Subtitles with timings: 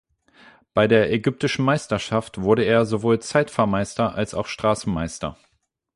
[0.73, 5.37] Bei der ägyptischen Meisterschaft wurde er sowohl Zeitfahrmeister als auch Straßenmeister.